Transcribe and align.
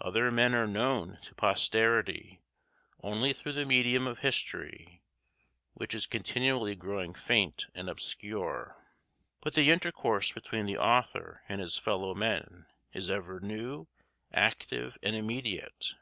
Other 0.00 0.30
men 0.30 0.54
are 0.54 0.66
known 0.66 1.18
to 1.24 1.34
posterity 1.34 2.40
only 3.02 3.34
through 3.34 3.52
the 3.52 3.66
medium 3.66 4.06
of 4.06 4.20
history, 4.20 5.02
which 5.74 5.94
is 5.94 6.06
continually 6.06 6.74
growing 6.74 7.12
faint 7.12 7.66
and 7.74 7.90
obscure; 7.90 8.82
but 9.42 9.52
the 9.52 9.70
intercourse 9.70 10.32
between 10.32 10.64
the 10.64 10.78
author 10.78 11.42
and 11.46 11.60
his 11.60 11.76
fellowmen 11.76 12.64
is 12.94 13.10
ever 13.10 13.38
new, 13.38 13.86
active, 14.32 14.96
and 15.02 15.14
immediate. 15.14 15.94